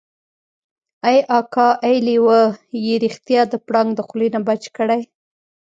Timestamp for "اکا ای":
1.39-1.97